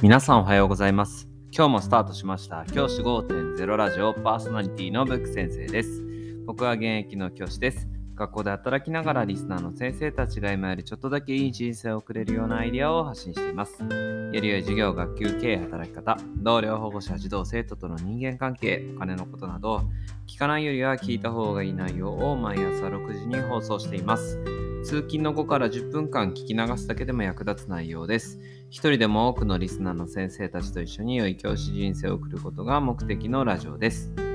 [0.00, 1.28] 皆さんおはようございます。
[1.50, 2.64] 今日もスタートしました。
[2.66, 6.04] 教師5.0ラジオパーソナリティのブック先生です。
[6.46, 7.88] 僕は現役の教師です。
[8.18, 13.80] 学校で働きながらリスナーの先生たちが今よりちょっとだけいい人生を送れるようなアイデアを発信しています。
[13.80, 13.88] よ
[14.32, 19.82] り良い授業、学級経営、働き方、同僚、保護者、児童、生徒との人間関係、お金のことなど、
[20.26, 24.38] 聞かないよりは聞いた方がいい内容を毎朝6時に放送しています。
[24.84, 28.40] 通勤の後から10分間聞き流すだけでも役立つ内容です。
[28.68, 34.27] 一人でも多くのリスナーの先生たちと一緒に良い教師人生を送ることが目的のラジオです。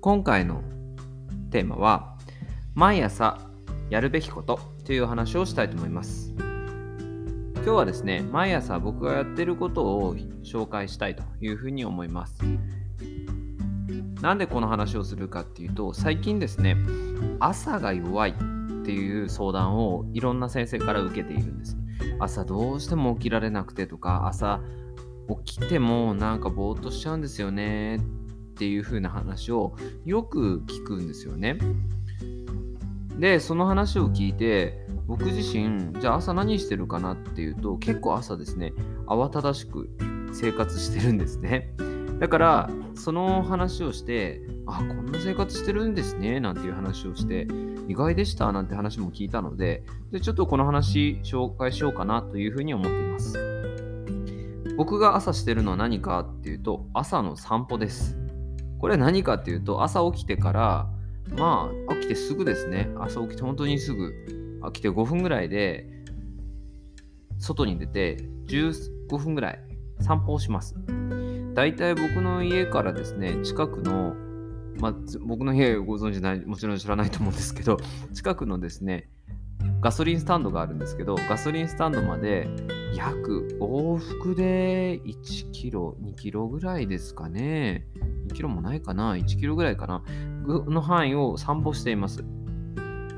[0.00, 0.62] 今回の
[1.50, 2.16] テーマは、
[2.74, 3.36] 毎朝
[3.90, 6.32] やるべきことという話をしたいと思います。
[7.56, 12.38] 今日はですね、毎朝僕がやってることを紹介したいというふうに思います。
[14.22, 16.76] なんでこの話をするかっていうと、最近ですね、
[17.40, 18.34] 朝が弱いっ
[18.84, 21.76] ていう相談をいろんな先生から受けているんです。
[22.20, 24.60] 朝どうしても起きられなくてとか、朝
[25.44, 28.00] 起きてもなんかぼーっとしちゃうんですよねっ
[28.58, 31.58] ていう風な話をよく聞くんですよね。
[33.18, 38.72] で、その話を聞いて、僕自身、じゃあ朝何してるかなっていうと、結構朝ですね、
[39.06, 39.88] 慌ただしく
[40.32, 41.74] 生活してるんですね。
[42.20, 47.46] だから、その話をして、あ、こんな生活してるんですね、なんていう話をして、
[47.88, 53.38] 意外でしたなんて話も聞いたので、でちょっとこの話紹介しようかなというふうに思っています。
[54.76, 58.18] 僕が朝してるのは何かっていうと、朝の散歩です。
[58.78, 60.90] これは何かっていうと、朝起きてから、
[61.36, 62.90] まあ、起きてすぐですね。
[62.98, 64.12] 朝起きて本当にすぐ、
[64.72, 65.86] 起きて5分ぐらいで、
[67.38, 69.60] 外に出て15分ぐらい
[70.00, 70.74] 散歩をします。
[71.54, 74.14] だいたい僕の家からですね、近くの、
[74.80, 74.94] まあ、
[75.26, 77.78] 僕の家ご存知ない、もちろん知らないと思うんですけど、
[78.14, 79.08] 近くのですね、
[79.80, 82.48] ガソリンスタンドがあるんですけど、ガソリンスタンドまで
[82.94, 87.86] 約往復で1キロ、2キロぐらいですかね。
[88.28, 90.02] 2キロもないかな ?1 キロぐらいかな
[90.46, 92.24] の範囲を散歩しています。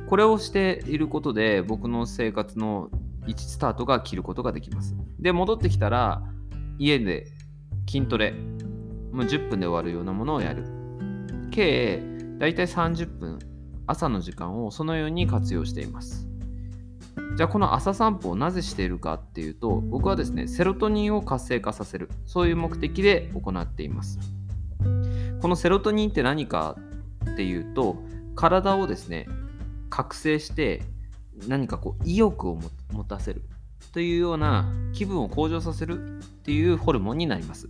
[0.09, 2.91] これをしていることで、僕の生活の
[3.26, 4.97] 1スタートが切ることができます。
[5.19, 6.22] で、戻ってきたら、
[6.78, 7.28] 家で
[7.88, 8.32] 筋トレ、
[9.12, 10.64] もう10分で終わるようなものをやる。
[11.50, 12.03] 計、
[12.38, 13.38] だいたい30分、
[13.86, 16.29] 朝の時間をそのように活用しています。
[17.36, 24.19] じゃあこの朝散歩をなぜしているかっていうと僕はですねセロトニンを活性化させるそういう目的で行っています。
[25.41, 26.76] このセロトニンって何か
[27.32, 27.97] っていうと
[28.34, 29.26] 体をですね
[29.88, 30.82] 覚醒して
[31.48, 32.59] 何かこう意欲を
[32.92, 33.42] 持たせる
[33.92, 37.69] というような気分を向上させるっていうホルモンになります。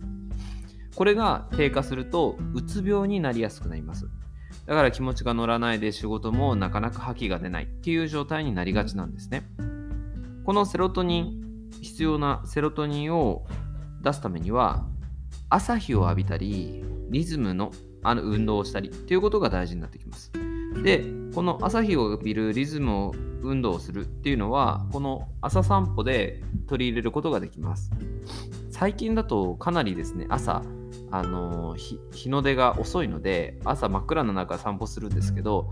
[0.95, 4.07] これが低下するとうつ病になりやすくなります。
[4.65, 9.43] だから気持ちが乗らないで仕事もなかなか覇気が出ないっていう状態になりがちなんですね。
[10.45, 13.45] このセロトニン、必要なセロトニンを
[14.01, 14.85] 出すためには、
[15.49, 17.71] 朝日を浴びたり、リズムの
[18.03, 20.31] あの運動をしたりっていうことが大事になってきます。
[20.83, 21.05] で、
[21.35, 23.11] この朝日を浴びるリズムを
[23.43, 27.91] 運動をするっていうのは、この朝散歩で取り入れることができます。
[28.71, 30.63] 最近だとかなりですね、朝、
[31.11, 35.69] あの日の出が遅いので朝真っ暗な中散歩するんですけど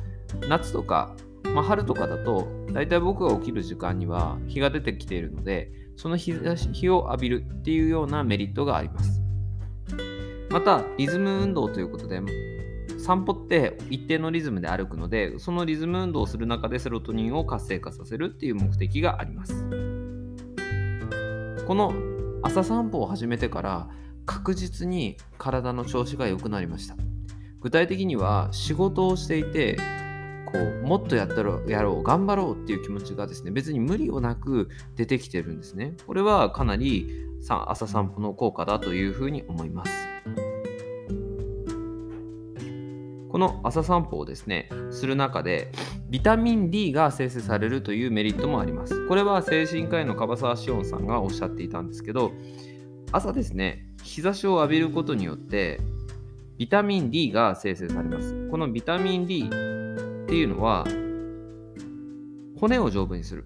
[0.50, 1.16] 夏とか、
[1.56, 9.22] まあ、春とかだと大体僕が起きる時間には日が出てきているのでその日日を浴びるっていうようなメリットがあります。
[10.50, 12.22] またリズム運動ということで
[12.98, 19.66] 散歩って一定のリズムで歩くのでそのリズム運動をする中でセロトニンを活性化させるっていう目的があります。
[21.68, 21.94] この
[22.42, 23.90] 朝散歩を始めてから
[24.30, 26.96] 確実に体の調子が良くなりました。
[27.62, 29.76] 具体的には仕事をしていて
[30.46, 35.96] こうもっとやったろやろう頑張ろうっていう気持ちがですね別に無理をなく出てきてるんですね。
[36.06, 37.08] これはかなり
[37.48, 39.92] 朝散歩の効果だというふうに思います。
[43.32, 45.72] この朝散歩をですねする中で
[46.08, 49.08] ビタミン D が生成されるというメリットもあります。
[49.08, 52.32] これは精神科医の樺沢志音さんがおっしゃっていたんですけど
[53.12, 55.80] 朝ですね日差しを浴びることによって
[56.58, 58.50] ビタミン D が生成されます。
[58.50, 59.50] このビタミン D っ
[60.28, 60.86] ていうのは
[62.60, 63.46] 骨を丈夫にする。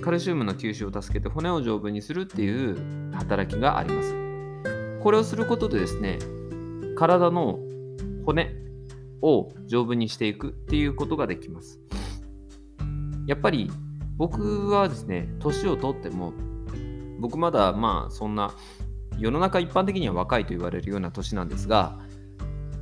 [0.00, 4.14] カルシウムの吸収を助けて骨を丈夫にするっていう働きがあります。
[5.02, 6.18] これをすることでですね
[6.96, 7.58] 体の
[8.24, 8.54] 骨
[9.22, 11.80] を丈夫にしていくっていうことができます。
[13.26, 13.70] やっぱり
[14.16, 16.32] 僕はですね年をとっても
[17.18, 18.54] 僕まだまあそんな
[19.20, 21.98] 世の中一般的には若いと言われるような年なんですが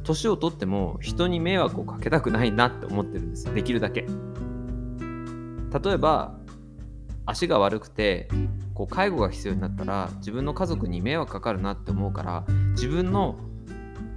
[0.04, 3.52] 年をとっても人に迷惑をかけたくないなって思ってるんです。
[3.52, 4.06] できるだけ。
[5.84, 6.38] 例えば
[7.26, 8.28] 足が悪くて
[8.72, 13.36] こう介護が必要になったら自分の家族に迷惑かかるなって思うから自分の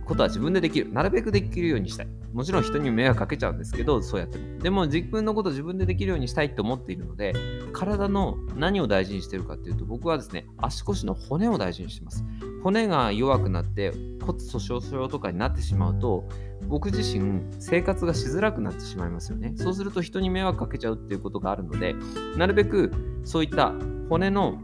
[0.06, 0.94] ことは自分でできる。
[0.94, 2.08] なるべくできるようにしたい。
[2.34, 4.60] もちろん人に迷惑かけちゃうんですけどそうやっても。
[4.60, 7.34] でも自分のこと自分でできるようにしたいと思っているので
[7.74, 12.24] 体の何を大事にしてるかっていうと僕はですね足腰の骨を大事にしてます。
[12.64, 13.92] 骨が弱くなって
[14.22, 16.28] 骨粗しょう症とかになってしまうと
[16.68, 19.54] 僕自身生活がしづらくなってしまいますよね。
[19.56, 21.96] そうすると人に迷惑かけちゃうっていうことがあるので
[22.38, 22.92] なるべく
[23.24, 23.74] そういった
[24.10, 24.62] 骨の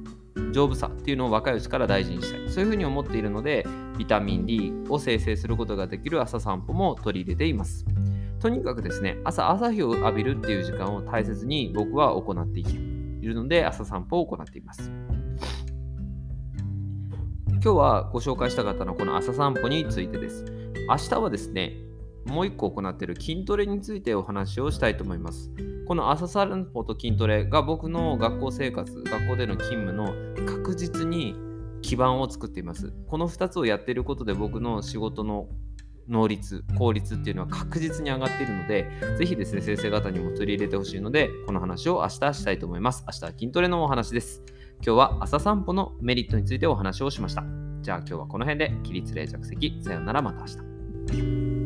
[0.51, 2.49] 丈夫さっていうのを若いうちから大事にしたい。
[2.49, 3.65] そういうふうに思っているので
[3.97, 7.85] ビタミン D を生成することができる朝散歩も取り入れています。
[8.39, 12.63] とにかくですね朝朝日を浴びるっていう時間を大切に僕は行ってい
[13.21, 14.91] るので朝散歩を行っています。
[17.49, 20.45] 今日はご紹介した方のはこの朝散歩についてです。
[20.87, 21.86] 明日はですね
[22.27, 25.51] もう一個行っている筋トレについてお話をしたいと思います。
[25.87, 30.13] この朝散歩と筋トレが僕の学校生活学校での勤務の
[30.45, 31.35] 確実に
[31.81, 32.93] 基盤を作っています。
[33.07, 35.47] この2つをやっていることで僕の仕事の
[36.09, 43.03] 能率効率っていうのは確実に上がっているのでぜひですね先生方にも取り入れてほしいのでこの話を明日したいと思います。
[43.07, 44.43] 明日は筋トレのお話です。
[44.85, 47.43] 今日は朝散歩のメリットについてお話をしました。
[47.81, 49.79] じゃあ今日はこの辺で起立例着席。
[49.81, 51.56] さよならまた明日。